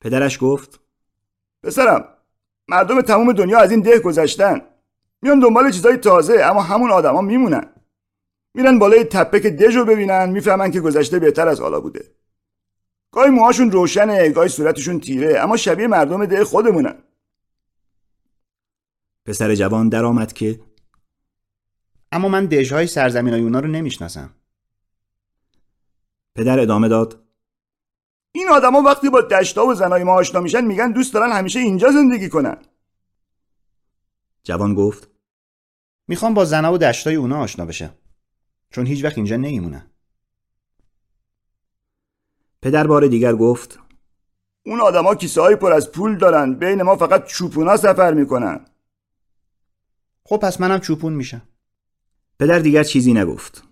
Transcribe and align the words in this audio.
پدرش 0.00 0.38
گفت 0.40 0.80
پسرم 1.62 2.08
مردم 2.68 3.00
تمام 3.00 3.32
دنیا 3.32 3.58
از 3.58 3.70
این 3.70 3.80
ده 3.80 3.98
گذشتن. 3.98 4.60
میان 5.22 5.40
دنبال 5.40 5.70
چیزای 5.70 5.96
تازه 5.96 6.40
اما 6.42 6.62
همون 6.62 6.90
آدما 6.90 7.20
میمونن. 7.20 7.72
میرن 8.54 8.78
بالای 8.78 9.04
تپه 9.04 9.40
که 9.40 9.50
دژ 9.50 9.76
رو 9.76 9.84
ببینن 9.84 10.30
می‌فهمن 10.30 10.70
که 10.70 10.80
گذشته 10.80 11.18
بهتر 11.18 11.48
از 11.48 11.60
حالا 11.60 11.80
بوده. 11.80 12.14
گاهی 13.12 13.30
موهاشون 13.30 13.70
روشنه 13.70 14.28
گاهی 14.28 14.48
صورتشون 14.48 15.00
تیره 15.00 15.40
اما 15.40 15.56
شبیه 15.56 15.86
مردم 15.86 16.26
ده 16.26 16.44
خودمونن. 16.44 16.94
پسر 19.26 19.54
جوان 19.54 19.88
درآمد 19.88 20.32
که 20.32 20.60
اما 22.12 22.28
من 22.28 22.46
دژهای 22.46 22.86
سرزمین 22.86 23.32
های 23.32 23.42
اونا 23.42 23.60
رو 23.60 23.68
نمی‌شناسم. 23.68 24.34
پدر 26.34 26.60
ادامه 26.60 26.88
داد 26.88 27.25
این 28.38 28.48
آدما 28.48 28.82
وقتی 28.82 29.10
با 29.10 29.20
دشتا 29.20 29.66
و 29.66 29.74
زنای 29.74 30.04
ما 30.04 30.12
آشنا 30.12 30.40
میشن 30.40 30.64
میگن 30.64 30.92
دوست 30.92 31.14
دارن 31.14 31.32
همیشه 31.32 31.58
اینجا 31.60 31.90
زندگی 31.90 32.28
کنن. 32.28 32.56
جوان 34.44 34.74
گفت 34.74 35.08
می‌خوام 36.08 36.34
با 36.34 36.44
زنا 36.44 36.72
و 36.72 36.78
دشتای 36.78 37.14
اونا 37.14 37.38
آشنا 37.38 37.64
بشم. 37.64 37.94
چون 38.70 38.86
هیچ 38.86 39.04
وقت 39.04 39.18
اینجا 39.18 39.36
نمیمونن. 39.36 39.90
پدر 42.62 42.86
بار 42.86 43.06
دیگر 43.06 43.34
گفت 43.34 43.78
اون 44.66 44.80
آدما 44.80 45.14
کیسه 45.14 45.40
های 45.40 45.56
پر 45.56 45.72
از 45.72 45.92
پول 45.92 46.18
دارن 46.18 46.54
بین 46.54 46.82
ما 46.82 46.96
فقط 46.96 47.26
چوپونا 47.26 47.76
سفر 47.76 48.14
می‌کنن. 48.14 48.64
خب 50.24 50.36
پس 50.36 50.60
منم 50.60 50.80
چوپون 50.80 51.12
میشم. 51.12 51.42
پدر 52.38 52.58
دیگر 52.58 52.84
چیزی 52.84 53.12
نگفت. 53.12 53.64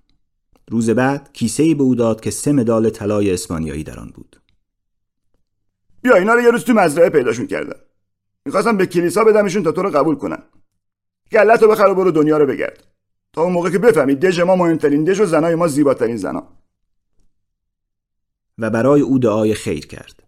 روز 0.69 0.91
بعد 0.91 1.33
کیسه 1.33 1.63
ای 1.63 1.75
به 1.75 1.83
او 1.83 1.95
داد 1.95 2.21
که 2.21 2.31
سه 2.31 2.53
مدال 2.53 2.91
طلای 2.91 3.35
اسپانیایی 3.35 3.85
در 3.85 4.01
آن 4.01 4.11
بود. 4.11 4.44
بیا 6.05 6.17
اینا 6.17 6.35
رو 6.35 6.41
یه 6.41 6.51
روز 6.51 6.65
تو 6.65 6.73
مزرعه 6.73 7.09
پیداشون 7.09 7.47
کردم 7.47 7.81
می‌خواستم 8.45 8.77
به 8.77 8.87
کلیسا 8.87 9.25
بدمشون 9.25 9.63
تا 9.63 9.73
تو 9.73 9.83
رو 9.83 9.91
قبول 9.91 10.15
کنن. 10.15 10.43
گلت 11.33 11.63
رو 11.63 11.69
بخر 11.69 11.87
و 11.87 11.95
برو 11.95 12.11
دنیا 12.11 12.39
رو 12.39 12.47
بگرد. 12.47 12.87
تا 13.33 13.43
اون 13.43 13.53
موقع 13.53 13.71
که 13.71 13.79
بفهمید 13.79 14.21
دژ 14.21 14.41
ما 14.41 14.57
مهمترین 14.57 15.05
دژ 15.05 15.21
و 15.21 15.25
زنای 15.25 15.55
ما 15.55 15.69
زیباترین 15.69 16.17
زنا. 16.17 16.49
و 18.59 18.71
برای 18.71 19.01
او 19.01 19.19
دعای 19.19 19.55
خیر 19.55 19.87
کرد. 19.87 20.23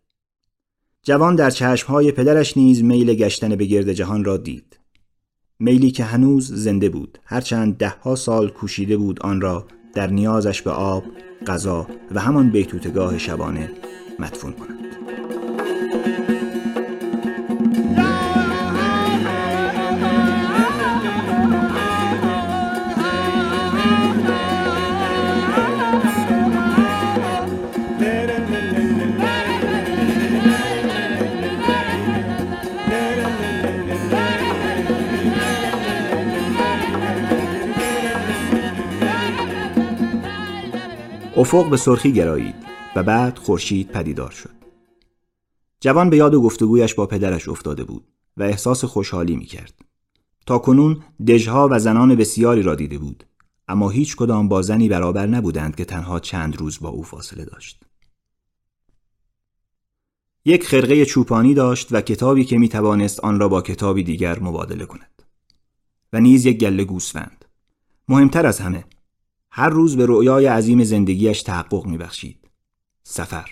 جوان 1.02 1.36
در 1.36 1.50
چشمهای 1.50 2.12
پدرش 2.12 2.56
نیز 2.56 2.84
میل 2.84 3.14
گشتن 3.14 3.56
به 3.56 3.64
گرد 3.64 3.92
جهان 3.92 4.24
را 4.24 4.36
دید. 4.36 4.78
میلی 5.58 5.90
که 5.90 6.04
هنوز 6.04 6.52
زنده 6.54 6.88
بود 6.88 7.18
هرچند 7.24 7.76
دهها 7.76 8.14
سال 8.14 8.48
کوشیده 8.48 8.96
بود 8.96 9.22
آن 9.22 9.40
را 9.40 9.66
در 9.94 10.06
نیازش 10.06 10.62
به 10.62 10.70
آب، 10.70 11.04
غذا 11.46 11.86
و 12.14 12.20
همان 12.20 12.50
بیتوتگاه 12.50 13.18
شبانه 13.18 13.72
مدفون 14.18 14.52
کند. 14.52 14.85
افق 41.38 41.70
به 41.70 41.76
سرخی 41.76 42.12
گرایید 42.12 42.54
و 42.96 43.02
بعد 43.02 43.38
خورشید 43.38 43.90
پدیدار 43.90 44.30
شد. 44.30 44.50
جوان 45.80 46.10
به 46.10 46.16
یاد 46.16 46.34
و 46.34 46.42
گفتگویش 46.42 46.94
با 46.94 47.06
پدرش 47.06 47.48
افتاده 47.48 47.84
بود 47.84 48.04
و 48.36 48.42
احساس 48.42 48.84
خوشحالی 48.84 49.36
می 49.36 49.44
کرد. 49.44 49.74
تا 50.46 50.58
کنون 50.58 51.02
دژها 51.26 51.68
و 51.70 51.78
زنان 51.78 52.14
بسیاری 52.14 52.62
را 52.62 52.74
دیده 52.74 52.98
بود 52.98 53.24
اما 53.68 53.90
هیچ 53.90 54.16
کدام 54.16 54.48
با 54.48 54.62
زنی 54.62 54.88
برابر 54.88 55.26
نبودند 55.26 55.76
که 55.76 55.84
تنها 55.84 56.20
چند 56.20 56.56
روز 56.56 56.80
با 56.80 56.88
او 56.88 57.02
فاصله 57.02 57.44
داشت. 57.44 57.84
یک 60.44 60.66
خرقه 60.66 61.04
چوپانی 61.04 61.54
داشت 61.54 61.88
و 61.90 62.00
کتابی 62.00 62.44
که 62.44 62.58
می 62.58 62.68
توانست 62.68 63.20
آن 63.20 63.40
را 63.40 63.48
با 63.48 63.62
کتابی 63.62 64.02
دیگر 64.02 64.40
مبادله 64.40 64.86
کند. 64.86 65.22
و 66.12 66.20
نیز 66.20 66.46
یک 66.46 66.58
گله 66.58 66.84
گوسفند. 66.84 67.44
مهمتر 68.08 68.46
از 68.46 68.60
همه 68.60 68.84
هر 69.58 69.68
روز 69.68 69.96
به 69.96 70.06
رؤیای 70.06 70.46
عظیم 70.46 70.84
زندگیش 70.84 71.42
تحقق 71.42 71.86
میبخشید. 71.86 72.50
سفر 73.02 73.50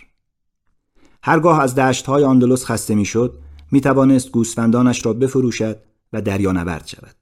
هرگاه 1.23 1.61
از 1.61 1.75
دشتهای 1.75 2.25
آندلس 2.25 2.65
خسته 2.65 2.95
می‌شد 2.95 3.39
می 3.71 3.81
توانست 3.81 4.31
گوسفندانش 4.31 5.07
را 5.07 5.13
بفروشد 5.13 5.83
و 6.13 6.23
دریا 6.23 6.53
نورد 6.53 6.87
شود. 6.87 7.17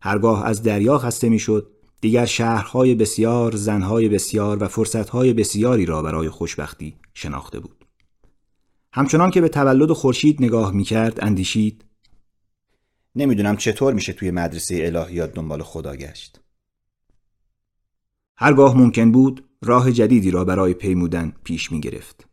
هرگاه 0.00 0.46
از 0.46 0.62
دریا 0.62 0.98
خسته 0.98 1.28
می‌شد 1.28 1.70
دیگر 2.00 2.26
شهرهای 2.26 2.94
بسیار، 2.94 3.56
زنهای 3.56 4.08
بسیار 4.08 4.62
و 4.62 4.68
فرصتهای 4.68 5.32
بسیاری 5.32 5.86
را 5.86 6.02
برای 6.02 6.30
خوشبختی 6.30 6.96
شناخته 7.14 7.60
بود. 7.60 7.84
همچنان 8.92 9.30
که 9.30 9.40
به 9.40 9.48
تولد 9.48 9.92
خورشید 9.92 10.42
نگاه 10.42 10.72
می 10.72 10.84
کرد 10.84 11.24
اندیشید 11.24 11.84
نمی‌دونم 13.14 13.56
چطور 13.56 13.94
میشه 13.94 14.12
توی 14.12 14.30
مدرسه 14.30 14.92
الهیات 14.94 15.34
دنبال 15.34 15.62
خدا 15.62 15.96
گشت. 15.96 16.40
هرگاه 18.38 18.76
ممکن 18.76 19.12
بود 19.12 19.44
راه 19.62 19.92
جدیدی 19.92 20.30
را 20.30 20.44
برای 20.44 20.74
پیمودن 20.74 21.32
پیش 21.44 21.72
می 21.72 21.80
گرفت. 21.80 22.26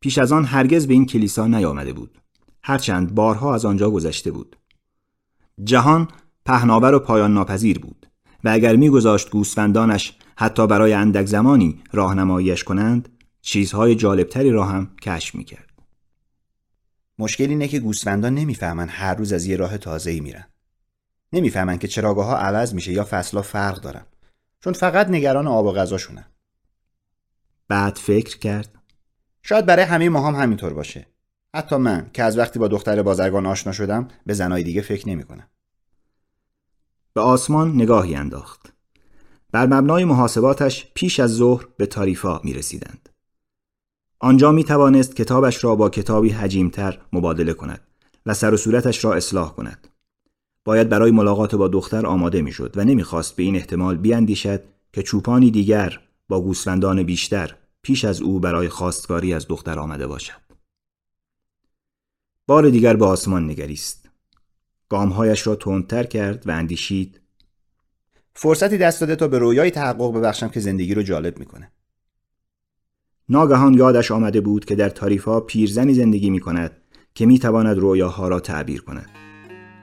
پیش 0.00 0.18
از 0.18 0.32
آن 0.32 0.44
هرگز 0.44 0.86
به 0.86 0.94
این 0.94 1.06
کلیسا 1.06 1.46
نیامده 1.46 1.92
بود. 1.92 2.18
هرچند 2.62 3.14
بارها 3.14 3.54
از 3.54 3.64
آنجا 3.64 3.90
گذشته 3.90 4.30
بود. 4.30 4.56
جهان 5.64 6.08
پهناور 6.44 6.94
و 6.94 6.98
پایان 6.98 7.34
ناپذیر 7.34 7.78
بود 7.78 8.06
و 8.44 8.48
اگر 8.48 8.76
میگذاشت 8.76 9.30
گوسفندانش 9.30 10.16
حتی 10.36 10.66
برای 10.66 10.92
اندک 10.92 11.26
زمانی 11.26 11.82
راهنماییش 11.92 12.64
کنند 12.64 13.08
چیزهای 13.42 13.94
جالبتری 13.94 14.50
را 14.50 14.64
هم 14.64 14.90
کشف 15.02 15.34
می‌کرد. 15.34 15.72
مشکل 17.18 17.48
اینه 17.48 17.68
که 17.68 17.78
گوسفندان 17.78 18.34
نمی‌فهمن 18.34 18.88
هر 18.88 19.14
روز 19.14 19.32
از 19.32 19.46
یه 19.46 19.56
راه 19.56 19.78
تازه‌ای 19.78 20.20
میرن. 20.20 20.44
نمی‌فهمن 21.32 21.78
که 21.78 21.88
چراگاه 21.88 22.26
ها 22.26 22.36
عوض 22.36 22.74
میشه 22.74 22.92
یا 22.92 23.06
فصلها 23.10 23.42
فرق 23.42 23.80
دارن. 23.80 24.06
چون 24.64 24.72
فقط 24.72 25.08
نگران 25.08 25.46
آب 25.46 25.66
و 25.66 25.72
غذاشونن. 25.72 26.24
بعد 27.68 27.96
فکر 27.96 28.38
کرد 28.38 28.78
شاید 29.42 29.66
برای 29.66 29.84
همه 29.84 30.08
ما 30.08 30.28
هم 30.28 30.42
همینطور 30.42 30.72
باشه. 30.72 31.06
حتی 31.56 31.76
من 31.76 32.10
که 32.12 32.22
از 32.22 32.38
وقتی 32.38 32.58
با 32.58 32.68
دختر 32.68 33.02
بازرگان 33.02 33.46
آشنا 33.46 33.72
شدم 33.72 34.08
به 34.26 34.34
زنای 34.34 34.62
دیگه 34.62 34.82
فکر 34.82 35.08
نمی 35.08 35.24
کنم. 35.24 35.48
به 37.14 37.20
آسمان 37.20 37.74
نگاهی 37.74 38.14
انداخت. 38.14 38.72
بر 39.52 39.66
مبنای 39.66 40.04
محاسباتش 40.04 40.92
پیش 40.94 41.20
از 41.20 41.30
ظهر 41.30 41.66
به 41.76 41.86
تاریفا 41.86 42.40
می 42.44 42.52
رسیدند. 42.52 43.08
آنجا 44.18 44.52
می 44.52 44.64
توانست 44.64 45.16
کتابش 45.16 45.64
را 45.64 45.74
با 45.74 45.90
کتابی 45.90 46.30
حجیمتر 46.30 46.98
مبادله 47.12 47.52
کند 47.52 47.80
و 48.26 48.34
سر 48.34 48.54
و 48.54 48.56
صورتش 48.56 49.04
را 49.04 49.14
اصلاح 49.14 49.54
کند. 49.54 49.88
باید 50.64 50.88
برای 50.88 51.10
ملاقات 51.10 51.54
با 51.54 51.68
دختر 51.68 52.06
آماده 52.06 52.42
می‌شد 52.42 52.72
و 52.76 52.84
نمی‌خواست 52.84 53.36
به 53.36 53.42
این 53.42 53.56
احتمال 53.56 53.96
بیاندیشد 53.96 54.62
که 54.92 55.02
چوپانی 55.02 55.50
دیگر 55.50 56.00
با 56.28 56.40
گوسفندان 56.40 57.02
بیشتر 57.02 57.56
پیش 57.82 58.04
از 58.04 58.22
او 58.22 58.40
برای 58.40 58.68
خواستگاری 58.68 59.34
از 59.34 59.46
دختر 59.48 59.78
آمده 59.78 60.06
باشد. 60.06 60.42
بار 62.46 62.70
دیگر 62.70 62.96
به 62.96 63.06
آسمان 63.06 63.50
نگریست. 63.50 64.10
گامهایش 64.88 65.46
را 65.46 65.54
تندتر 65.54 66.04
کرد 66.04 66.48
و 66.48 66.50
اندیشید 66.50 67.20
فرصتی 68.34 68.78
دست 68.78 69.00
داده 69.00 69.16
تا 69.16 69.28
به 69.28 69.38
رویای 69.38 69.70
تحقق 69.70 70.12
ببخشم 70.16 70.48
که 70.48 70.60
زندگی 70.60 70.94
رو 70.94 71.02
جالب 71.02 71.38
می‌کنه. 71.38 71.72
ناگهان 73.28 73.74
یادش 73.74 74.10
آمده 74.10 74.40
بود 74.40 74.64
که 74.64 74.74
در 74.74 74.88
تاریفا 74.88 75.40
پیرزنی 75.40 75.94
زندگی 75.94 76.30
می 76.30 76.40
کند 76.40 76.82
که 77.14 77.26
می 77.26 77.38
تواند 77.38 77.78
رویاها 77.78 78.28
را 78.28 78.40
تعبیر 78.40 78.82
کند. 78.82 79.10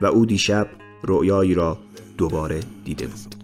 و 0.01 0.05
او 0.05 0.25
دیشب 0.25 0.67
رؤیایی 1.03 1.53
را 1.53 1.77
دوباره 2.17 2.59
دیده 2.85 3.07
بود. 3.07 3.38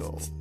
episode. 0.00 0.39